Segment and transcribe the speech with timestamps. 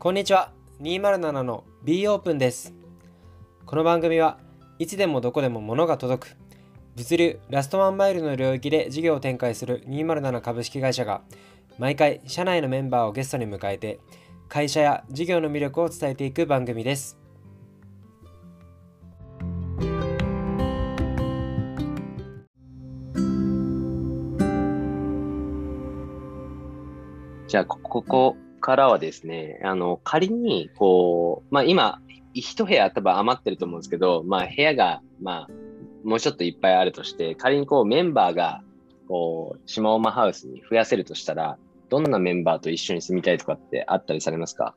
[0.00, 0.50] こんにちは。
[0.80, 2.72] 207の B オープンです。
[3.66, 4.38] この番組は
[4.78, 6.36] いつでもどこでも物が届く
[6.96, 11.20] 物流ラストワンマイルの領域で事業を展開する207株式会社が
[11.78, 14.00] 毎回社内のメンバーをゲストに迎えて
[14.48, 17.18] 会社や事業の魅力を伝えていく番組です。
[27.48, 28.49] じゃあ、ここ。
[28.60, 32.00] からはですね、あの、仮に、こう、まあ今、
[32.34, 35.48] 一部屋多分余ってると思うんですけど、まあ部屋が、まあ、
[36.04, 38.62] もうちょっといっぱいあるとして、仮にこうメンバーが、
[39.08, 44.76] こう、島マハウスに増やせるとしたら、どんなメンバーと一緒に住みたいとかってあったりされますか？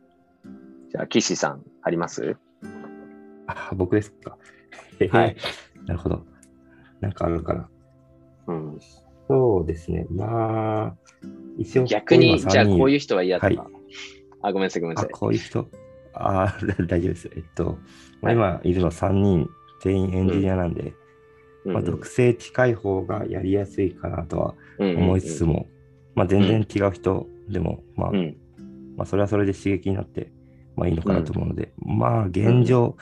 [0.91, 2.38] じゃあ、岸さん、あります？
[3.46, 4.38] あ、僕ですか？
[5.12, 5.36] はい。
[5.86, 6.26] なるほど。
[7.02, 7.70] なんかあるかな。
[8.48, 8.80] うん。
[9.27, 10.08] そうですね。
[10.10, 10.96] まあ、
[11.58, 11.84] 一応。
[11.86, 13.62] 逆に、じゃあこういう人は嫌とか。
[13.63, 13.72] はい、
[14.41, 15.12] あ、ごめんなさい、ごめんなさい。
[15.12, 15.68] こういう人、
[16.13, 17.32] あ 大丈夫です。
[17.36, 17.77] えっと、
[18.22, 18.74] まあ、今い。
[18.74, 19.50] るの3人、
[19.82, 20.94] 全員エンジニアなんで、
[21.66, 25.68] うん、まあ、属性近い方がやりやすいかなとは思いつつも、
[26.16, 28.38] まあ、全然違う人でも、まあ、うん、
[28.96, 30.32] まあ、それはそれで刺激になって、
[30.76, 32.96] まあ、いいのかなと思うので、うん、まあ、現状、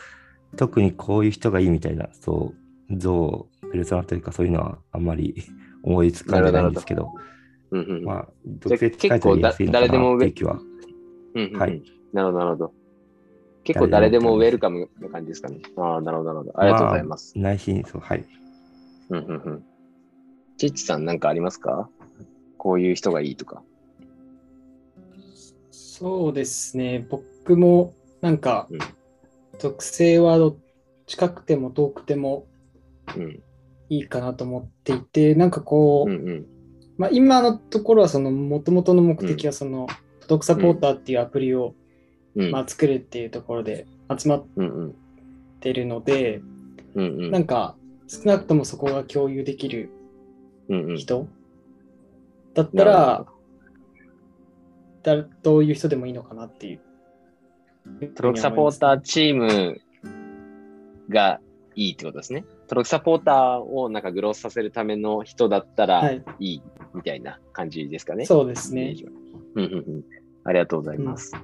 [0.57, 2.53] 特にこういう人がいいみたいな、そ
[2.89, 5.35] う、像、ペルソナというか、そういうのはあんまり
[5.83, 7.11] 思いつかないんですけど、
[7.71, 8.27] うんうん、まあ、
[8.59, 10.59] 属性近いとやりやすいのかなっていう気は。
[11.35, 11.81] うんうん、はい。
[12.13, 12.73] なるほど、なるほど。
[13.63, 15.61] 結構誰でもウェルカムな感じですかね。
[15.77, 16.59] ああ、なるほど、なるほど。
[16.59, 17.37] ありがとうございます。
[17.37, 18.25] まあ、内心、そう、はい。
[19.09, 19.63] うんうんうん。
[20.57, 21.89] チッチさん、なんかありますか？
[22.57, 23.63] こういう人がいいとか。
[25.71, 27.05] そうですね。
[27.09, 28.79] 僕も、なんか、うん、
[29.59, 30.53] 属性は
[31.05, 32.47] 近くても遠くても
[33.89, 36.45] いいかなと思っていて、うん、なんかこう、うんうん
[36.97, 40.01] まあ、今のところはその元々の目的はその、フト
[40.39, 41.73] クサポーターっていうアプリを、
[42.35, 44.45] まあ、作るっていうところで集まっ
[45.59, 46.41] てるので、
[46.95, 47.75] なんか
[48.07, 49.89] 少なくともそこが共有できる
[50.97, 51.27] 人
[52.53, 53.25] だったら、
[55.03, 56.79] だどういう人でもいいのかなっていう。
[58.13, 59.81] トロクサポーターチーム
[61.09, 61.39] が
[61.75, 62.45] いいってことですね。
[62.67, 66.61] トロクサポーターをなんかグロースさせるための人だったらいい
[66.93, 68.25] みたいな感じですかね。
[68.25, 68.95] そうですね。
[69.55, 70.03] うんうんうん。
[70.43, 71.31] ありがとうございます。
[71.35, 71.41] うん、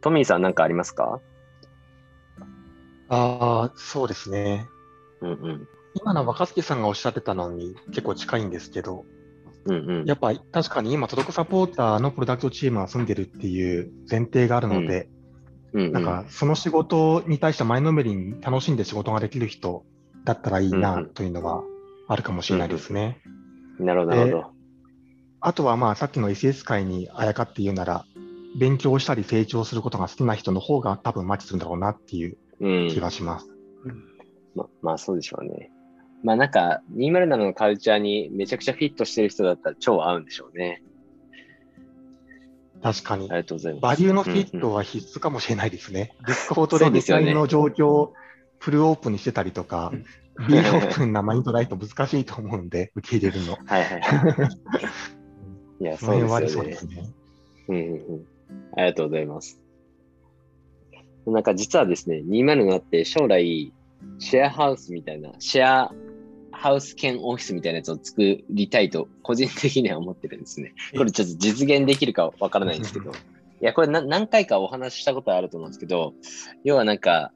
[0.00, 1.20] トミーさん何かありますか？
[3.08, 4.66] ああ、そうですね。
[5.20, 5.68] うんうん。
[5.94, 9.04] 今の若槻さんがおっしゃってたのに結構近いんですけど、
[9.64, 15.08] うんうん、やっぱ確かに今、トドコサポーターのプロダクトチームが住んでるっていう前提があるので、
[15.72, 19.84] うんうんうん、なんかその仕事に対して前のめりに楽しんで仕事ができる人
[20.24, 21.62] だったらいいなというのは
[22.08, 23.20] あるかもしれないですね。
[23.24, 23.36] うんうん
[23.78, 24.55] なるほど、なるほど。
[25.40, 28.04] あとはまあさっきの SS 界にあやかって言うなら、
[28.58, 32.36] 勉強したり成長することが好きな人の方が多分マッチするんだろうなっていう
[32.90, 33.48] 気がします。
[33.84, 34.04] うん、
[34.54, 35.70] ままあそうでしょうね。
[36.22, 40.82] まあなんか207のカルチャーにめちゃくちゃフィットしてる人だったら超合うんでしょうね。
[42.82, 43.30] 確かに。
[43.30, 43.82] ありがとうございます。
[43.82, 46.12] バリューのフィットは必須かもしれないですね。
[46.26, 48.14] Discord で実際の状況を
[48.58, 49.92] フルオープンにしてたりとか、
[50.48, 53.58] B オープンなマインドライト難しいと思うんで、受け入れるの。
[53.66, 54.48] はいはいはい。
[55.80, 56.48] いや、そうですね。
[56.48, 57.10] そうですね。
[57.68, 58.26] うんうん。
[58.74, 59.60] ありがとうございます。
[61.26, 63.72] なんか実はですね、20になって将来、
[64.18, 65.94] シェアハウスみたいな、シェア
[66.52, 70.72] ハウス兼オフィスみたいなやつを作りたいと、個人的には思ってるんですね。
[70.96, 73.10] これちょっと実現できるかわからないんですけど。
[73.10, 73.14] い
[73.60, 76.14] や、これ何回かお話ししたことあると思うんですけど、
[76.62, 77.32] 要はなんか、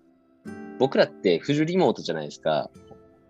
[0.79, 2.71] 僕らってフルリモートじゃないですか。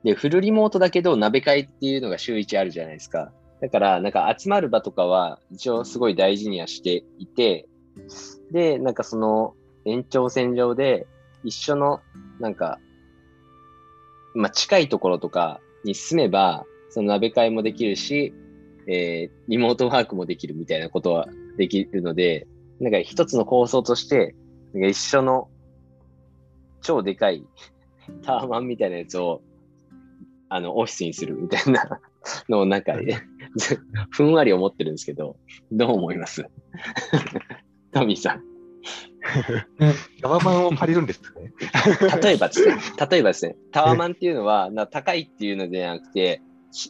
[0.05, 3.33] で、フルリモートだけど、鍋会っていうのが週1あるじゃないですか。
[3.61, 7.69] だから、なんか集まる場とかは、一応すごい大事にはしていて、
[8.51, 9.55] で、なんかその
[9.85, 11.07] 延長線上で、
[11.45, 12.01] 一緒の、
[12.39, 12.79] なんか、
[14.35, 18.35] まあ、近いところとかに住めば、その鍋会もできるし、
[18.87, 22.47] えー、リモートワークもできるみたいなことはできるので、
[22.81, 24.35] なんか一つの構想として、
[24.73, 25.49] なんか一緒の
[26.83, 27.45] 超でかい
[28.23, 29.43] タワマンみたいなやつを
[30.51, 32.01] あの、オフィスにするみたいな
[32.49, 32.95] のをなんか、
[34.11, 35.37] ふんわり思ってるんですけど、
[35.73, 36.45] どう思います？
[37.93, 38.43] トミーさん。
[40.23, 41.53] タワマンを借りるんですね？
[42.23, 42.77] 例えばですね、
[43.11, 46.43] 例えばですね、タワマンっていうのは、な高いっていうのではなくて、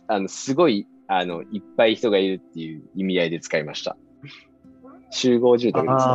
[0.07, 3.97] あのすごいあのいっぱい人がいるっていう意味合いで使いました。
[5.11, 6.13] 集合住宅ですね。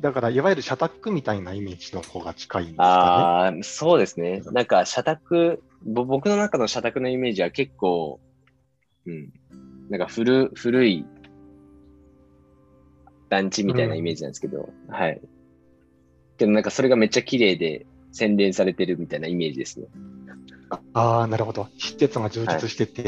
[0.00, 2.88] だから、いわゆる社宅みたいなイメージの方が近いんですかね？
[2.88, 4.42] ああ、そうですね。
[4.52, 8.20] なんか、社宅、僕の中の社宅のイメージは結構、
[9.06, 9.32] うん、
[9.88, 11.04] なんか古古い、
[13.28, 15.20] 団地みたいなイメージなんですけど、うん、はい。
[16.38, 19.86] けどなんかそれがめっちゃ綺麗で洗練されてるみたいなイメージですね。
[20.94, 21.68] ああ、なるほど。
[21.78, 23.02] 施設が充実してて、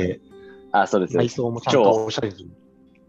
[0.73, 1.17] はい、あそうです。
[1.17, 2.51] 内装もちゃんとおしゃれに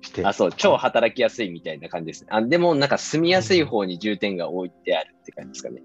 [0.01, 0.25] して。
[0.25, 2.25] あ、そう、超働きやすいみたいな感じです。
[2.29, 5.81] あでもなんか住みやすい方に重点が置いてあるって感じですかね。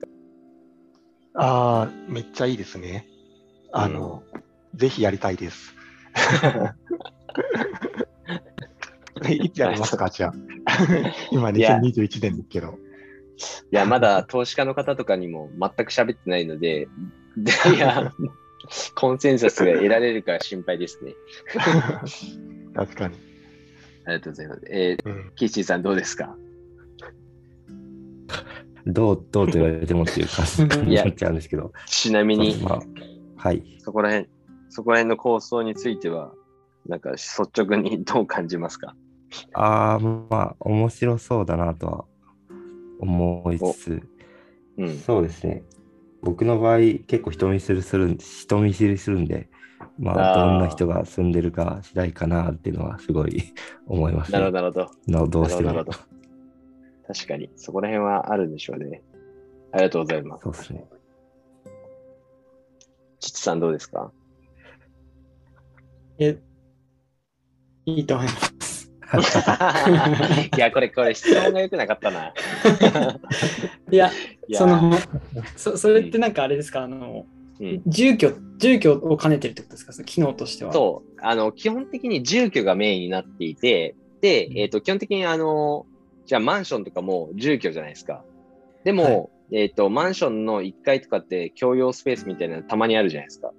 [1.35, 3.07] うん、ああ、めっちゃいいですね。
[3.73, 5.75] あの、うん、ぜひやりたいです。
[9.29, 10.35] いつやりますか、じゃあ。
[11.31, 12.79] 今、2021年ですけど。
[13.71, 16.89] いや、まだ投資家の方とかにも全く喋ってないので、
[17.75, 18.13] いや、
[18.95, 21.15] コンセンサスが得られるか心配ですね。
[22.75, 23.15] 確かに。
[24.07, 24.61] ありがとうございます。
[24.71, 26.37] えー、うん、キッチンさんどうですか？
[28.87, 31.73] どう、どうと言われてもっていう感じになっちゃうんですけど。
[31.87, 32.83] ちなみに、まあ、
[33.37, 33.63] はい。
[33.79, 34.29] そこら辺、
[34.75, 36.33] そこら辺の構想については、
[36.87, 38.97] なんか率直にどう感じますか？
[39.53, 42.05] ああ、まあ、面白そうだなとは
[42.99, 44.03] 思いつつ、
[44.77, 45.63] うん、そうですね。
[46.23, 49.49] 僕の場合、結構人見知りする人見知りするんで、
[49.97, 53.45] まあ、どんな人が住んでるか次第かなっていうのはすごい
[53.87, 54.87] 思います、ね、なるほど、なる
[55.21, 55.27] ほど。
[55.29, 55.85] どうしても。
[57.07, 59.05] 確かに、そこら辺はあるんでしょうね。
[59.71, 60.43] ありがとうございます。
[60.43, 60.85] そうですね。
[63.21, 64.11] ちつさんどうですか？
[66.19, 66.39] え、
[67.87, 68.91] いいと思います。
[70.57, 72.33] いや、これ、これ、質問が良くなかったな。
[73.91, 74.11] いや、
[74.53, 74.93] その
[75.57, 77.27] そ、それってなんかあれですか、あの、
[77.61, 80.73] うん、住居、住居を兼ねてるってことですか、その機能としては。
[80.73, 85.87] そう、あの、基本的に住居がメインになっていて、で、えっ、ー、と、基本的にあの、
[86.27, 88.25] じゃあマンションとかも住居じゃないですか。
[88.83, 93.53] でも、はい、えっ、ー、と、マンションの1階とかって共用スペースみたいなのたまにあるじゃないですか。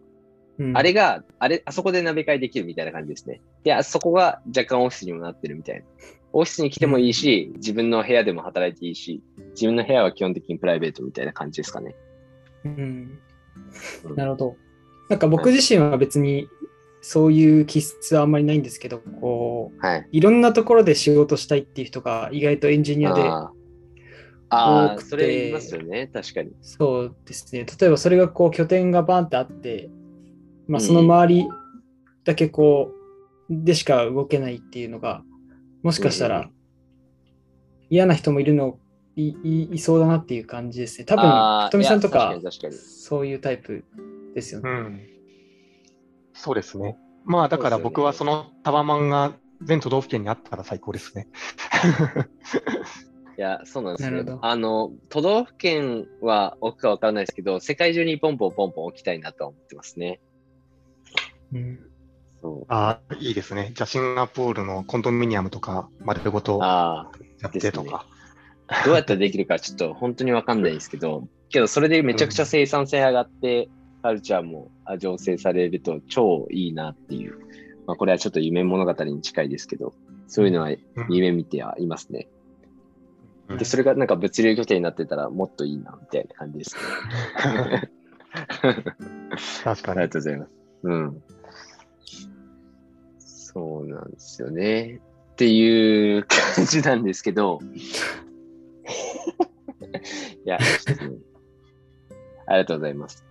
[0.58, 3.42] うん、あれが、あれ、あそこで鍋会できるみたいな感じですね。
[3.64, 5.86] で、あそこが若干オフィスにもなってるみたいな。
[6.34, 9.22] オフィスに来てもいいし、自分の部屋でも働いていいし、
[9.52, 11.96] 自分の部屋は基本的にプライベートみたいな感じですかね。
[12.66, 13.20] うん。
[14.16, 14.56] なるほど。
[15.10, 16.48] なんか僕自身は別に
[17.02, 23.22] そういう気質はあんまりないんですけど、こう、はい、いろんなところで仕事したいっていう人が意外とエンジニアで
[24.50, 26.52] ああ、それ言いますよね、確かに。
[26.62, 27.66] そうですね。
[27.80, 29.90] 例えばそれがこう拠点がバンってあって、
[30.68, 31.48] まあ、その周り
[32.24, 32.92] だけこ
[33.50, 35.24] う、でしか動けないっていうのが、
[35.84, 36.50] もしかしたら
[37.90, 38.80] 嫌な人もいるの
[39.16, 41.06] いいいそうだなっていう感じですね。
[41.06, 42.36] 多分、ひとみさんとか
[42.72, 43.86] そういうタイプ
[44.34, 45.02] ですよね、うん。
[46.34, 46.98] そうですね。
[47.24, 49.34] まあだから僕はそのタワマンが
[49.64, 51.28] 全都道府県にあったら最高ですね。
[53.38, 54.24] いや、そうなんですね。
[54.42, 60.22] あの、都道府県は置くかわからないですけど、世界中にポンポンポンポン置きたいなと思ってますね。
[61.54, 61.80] うん、
[62.42, 63.72] そうああ、いいですね。
[63.74, 67.10] じゃあ、シンガポールのコンドミニアムとか、丸ごとや
[67.48, 68.06] ってとか、
[68.70, 68.78] ね。
[68.86, 77.40] どうやったらできるかちょっと本当にわかんないですけど、けどそれでめちゃくちゃ生産性上がって、うん、カルチャーも醸成されると超いいなっていう。
[77.88, 79.94] まあ、これはちょっと夢物語に近いですけど、
[80.28, 80.72] そういうのは
[81.10, 82.28] 夢見てはいますね。
[83.48, 87.92] うん、で、それがなんか物流拠点になってたらもっといいな、みたいな感じですね。
[89.64, 90.00] 確かに。
[90.02, 90.52] ありがとうございます。
[90.84, 91.24] うん。
[93.56, 95.00] そうなんですよね。
[95.32, 97.60] っていう感じなんですけど、
[100.46, 101.16] いや、ちょっとね、
[102.48, 103.24] ありがとうございます。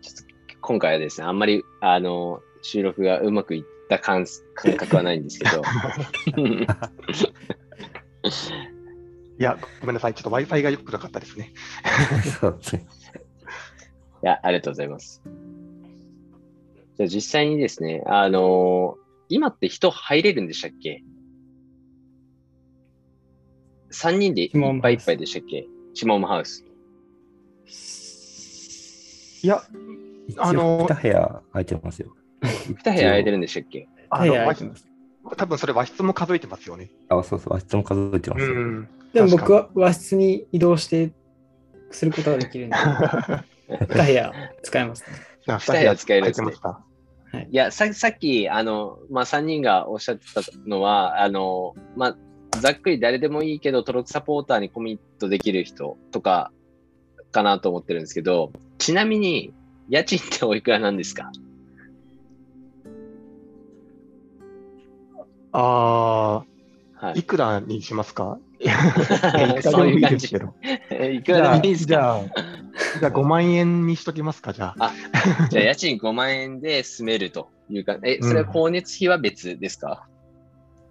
[0.00, 0.22] ちょっと
[0.62, 5.62] 今回はですね、あんまりあの収録がうまくいった感感覚はないんですけど。
[9.38, 10.14] いや、ごめんなさい。
[10.14, 11.52] ちょっと Wi-Fi が良くなかったですね。
[12.40, 12.86] そうですね。
[14.22, 15.22] いや、ありがとうございます。
[16.98, 21.04] じゃあ実際にですね、あのー、今って人入れるんでしたっけ
[23.92, 25.66] ?3 人でいっぱいいっぱいでしたっけ？
[25.94, 26.64] シモムハウス。
[29.44, 29.62] いや、
[30.38, 32.12] あのー、2部屋空いてますよ。
[32.42, 33.88] 2部屋空いてるんでしたっけ？
[34.10, 34.34] あの
[35.36, 36.90] 多分それ和室も数えてますよね。
[37.10, 38.46] あ、そうそう、和室も数えてます。
[39.12, 41.12] でも僕は和室に移動して
[41.92, 42.76] することができるんで、
[43.68, 44.32] 2部屋
[44.64, 45.16] 使えますね。
[45.46, 46.52] 2部屋使えるんですね。
[47.48, 52.16] はい、いやさ、さっき、あの、まあ、3人がおっしゃってたのは、あの、まあ、
[52.60, 56.50] ざっくり誰でもいいけど、トロックサポーターにコミットできる人とか
[57.32, 59.52] かなと思ってるんですけど、ちなみに、
[59.88, 61.30] 家賃っておいくらなんですか？
[65.52, 66.44] あ
[67.00, 68.38] あ、はい、いくらにしますか？
[69.62, 70.26] そういう感じ。
[70.26, 71.88] いくらでもいいですか？
[71.88, 72.20] じゃあ、
[73.00, 74.86] じゃあ5万円にしときますか、じゃあ。
[74.86, 80.06] あじゃあ家賃5万円で住めるというか、え、それは光熱費は別ですか、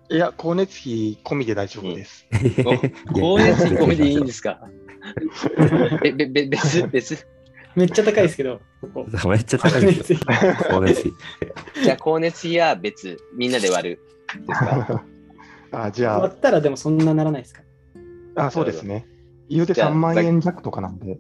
[0.10, 2.26] いや、光熱費込みで大丈夫です。
[2.32, 4.60] 光熱費込みでいいんですか？
[6.04, 7.28] え、べ、べ、別、別？
[7.76, 9.30] めっちゃ高いですけど、ここ。
[9.30, 10.20] めっちゃ高いですよ。
[10.20, 11.12] 光熱費。
[11.84, 14.00] じゃあ、光熱費は別、みんなで割る。
[14.48, 15.04] ですか？
[15.72, 16.20] あ、じゃあ。
[16.22, 17.62] 割ったらでもそんなならないですか？
[18.36, 19.06] あ、そうですね。
[19.50, 21.20] 言うて3万円弱とかなんで。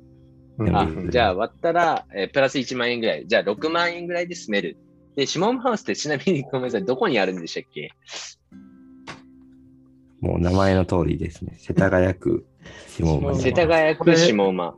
[0.59, 3.27] あじゃあ割ったら、えー、プラス1万円ぐらい。
[3.27, 4.77] じゃあ6万円ぐらいで住める。
[5.15, 7.91] で、シモンハウスってちなみにごめんなさい、どこにあるんでしたっけ？
[10.21, 11.55] もう名前の通りですね。
[11.59, 12.45] 世田谷区
[12.87, 13.35] 下馬。
[13.35, 14.75] 世田谷区下馬。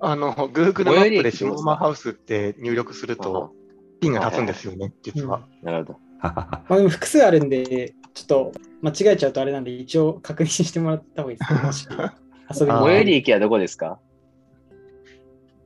[0.00, 3.52] あの、Google マップで下馬ハウスって入力すると、
[4.00, 5.46] ピンが立つんですよね、実は。
[5.62, 5.98] なるほど。
[6.22, 8.52] まあでも複数あるんで、ちょっと
[8.82, 12.14] 間違えちゃうとあれなんで、一応確認してもらった方がいいですか、
[12.50, 12.66] 遊。
[12.66, 14.00] 最寄り駅はどこですか？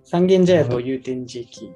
[0.06, 1.72] 三軒茶屋と祐天寺駅。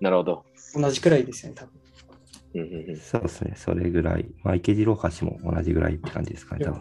[0.00, 0.44] なるほど。
[0.74, 2.96] 同じくらいですよね、多分。
[2.96, 4.26] そうですね、それぐらい。
[4.42, 6.80] まあ、池次郎橋も同じぐらいって感じですかね、多分。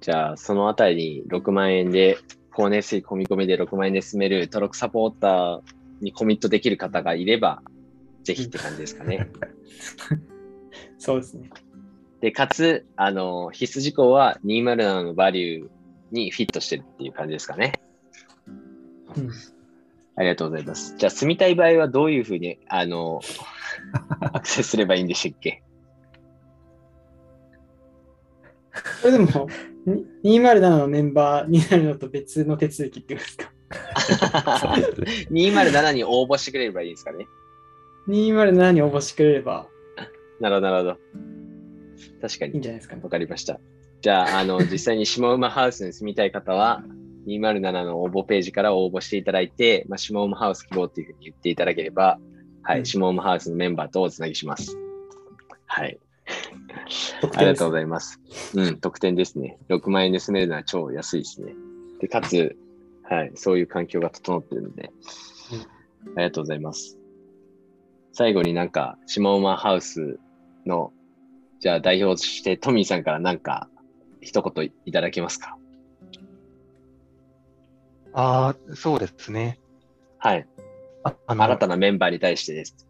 [0.00, 2.16] じゃあ、そのあたりに6万円で、
[2.52, 5.60] 光熱水込み込みで6万円で住めるトロックサポーター
[6.00, 7.62] にコミットできる方がいれば、
[8.22, 9.28] ぜひって感じですかね。
[10.98, 11.50] そうですね。
[12.22, 15.68] で、かつ、あの、必須事項は207のバリュー
[16.12, 17.83] にフィットしてるっていう感じですかね。
[19.16, 19.30] うん、
[20.16, 20.94] ありがとうございます。
[20.96, 23.20] じゃあ、住みたい場合はどういうふうに、あの、
[24.20, 25.62] アクセスすればいいんでしたっけ？
[29.00, 29.48] それでも、
[30.24, 34.72] 207のメンバーになるのと別の手続きってことですか
[35.30, 37.26] ？207に応募してくれればいいですかね
[38.08, 39.68] ?207 に応募してくれれば。
[40.40, 40.96] なるほど、なるほど。
[42.20, 42.52] 確かに。
[42.52, 43.60] いいんじゃないですか、ね、わかりました。
[44.00, 46.82] じゃあ、あの、実際に下馬ハウスに住みたい方は、
[47.26, 52.18] 207の応募ページから応募していただいて、まあ、下馬ハウス希望っていうふうに言っていただければ、
[52.62, 54.76] はい、うん、下馬ハウスのメンバーとおつなぎします。
[55.66, 55.98] はい。
[57.34, 58.20] ありがとうございます。
[58.54, 59.58] うん、特典ですね。
[59.68, 61.54] 6万円で住めるのは超安いですね。
[62.00, 62.56] で、かつ、
[63.02, 64.90] はい、そういう環境が整ってるので、
[66.06, 66.98] うん、ありがとうございます。
[68.12, 70.18] 最後になんか、下馬ハウス
[70.66, 70.92] の、
[71.60, 73.68] じゃあ代表してトミーさんからなんか、
[74.20, 75.58] 一言いただけますか
[78.14, 79.58] ああ、そうですね。
[80.18, 80.46] はい。
[81.02, 82.86] あ新たなメンバーに対してです。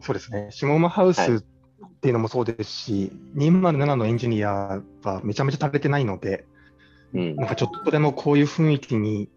[0.00, 0.48] そうですね。
[0.50, 1.40] 下馬ハウスっ
[2.00, 6.44] ていうのもそうですし、はい、207のエンジニアはめちゃめちゃ足れてないので、
[7.14, 9.28] うん、なんかちょっとでもこういう雰囲気に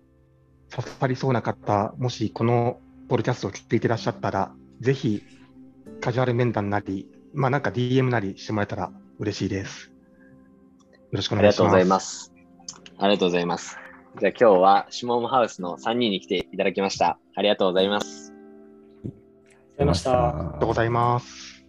[0.69, 5.23] 刺さりそうな方、もしこのポッドキャストを聞いていらっしゃったら、ぜひ
[6.01, 9.89] カジュアル面談なり、まあなんか DM なりしてもらえたら嬉しいです。
[9.89, 9.93] よ
[11.13, 11.61] ろしくお願いします。
[11.61, 12.33] ありがとうございます。
[12.97, 13.82] ありがとうございます。
[14.20, 17.17] じゃあ今日はシモームハウスの3人に来ていただきました。
[17.36, 18.32] ありがとうございます。
[19.03, 19.17] ありがとう
[19.74, 20.29] ございました。
[20.29, 21.63] ありがとうございます。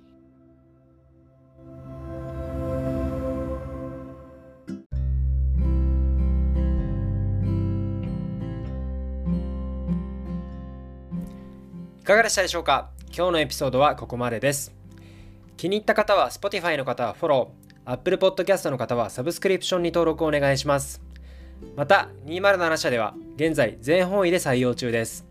[11.99, 12.91] いかがでしたでしょうか？
[13.07, 14.75] 今日のエピソードはここまでです。
[15.57, 21.04] 気に入った方は Spotify の方はフォロー、Apple Podcast の方はサブスクリプションに登録をお願いします。
[21.77, 25.27] また207社では現在全方位で採用中です。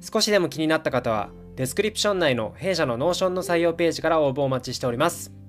[0.00, 5.41] 少しでも気になった方はデスクリプション内の弊社の Notion の採用ページから応募お待ちしております。